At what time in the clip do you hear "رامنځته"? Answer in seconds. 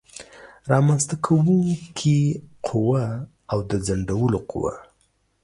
0.71-1.15